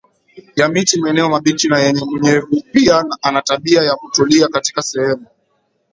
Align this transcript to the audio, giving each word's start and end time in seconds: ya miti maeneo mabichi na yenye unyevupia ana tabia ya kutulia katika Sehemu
ya 0.55 0.69
miti 0.69 0.99
maeneo 0.99 1.29
mabichi 1.29 1.67
na 1.67 1.79
yenye 1.79 2.01
unyevupia 2.01 3.05
ana 3.21 3.41
tabia 3.41 3.81
ya 3.83 3.95
kutulia 3.95 4.47
katika 4.47 4.81
Sehemu 4.81 5.27